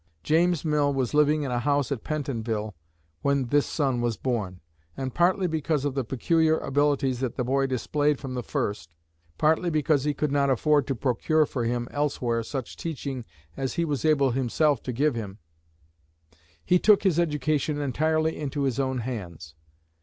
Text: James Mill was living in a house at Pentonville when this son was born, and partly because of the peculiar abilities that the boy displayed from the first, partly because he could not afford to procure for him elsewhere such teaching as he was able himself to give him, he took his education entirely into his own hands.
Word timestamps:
James 0.23 0.65
Mill 0.65 0.91
was 0.91 1.13
living 1.13 1.43
in 1.43 1.51
a 1.51 1.59
house 1.59 1.91
at 1.91 2.03
Pentonville 2.03 2.73
when 3.21 3.49
this 3.49 3.67
son 3.67 4.01
was 4.01 4.17
born, 4.17 4.59
and 4.97 5.13
partly 5.13 5.45
because 5.45 5.85
of 5.85 5.93
the 5.93 6.03
peculiar 6.03 6.57
abilities 6.57 7.19
that 7.19 7.35
the 7.35 7.43
boy 7.43 7.67
displayed 7.67 8.17
from 8.17 8.33
the 8.33 8.41
first, 8.41 8.89
partly 9.37 9.69
because 9.69 10.03
he 10.03 10.15
could 10.15 10.31
not 10.31 10.49
afford 10.49 10.87
to 10.87 10.95
procure 10.95 11.45
for 11.45 11.65
him 11.65 11.87
elsewhere 11.91 12.41
such 12.41 12.75
teaching 12.75 13.25
as 13.55 13.75
he 13.75 13.85
was 13.85 14.03
able 14.03 14.31
himself 14.31 14.81
to 14.81 14.91
give 14.91 15.13
him, 15.13 15.37
he 16.65 16.79
took 16.79 17.03
his 17.03 17.19
education 17.19 17.79
entirely 17.79 18.35
into 18.35 18.63
his 18.63 18.79
own 18.79 19.01
hands. 19.01 19.53